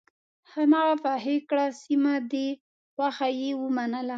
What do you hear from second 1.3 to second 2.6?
کړه سمه ده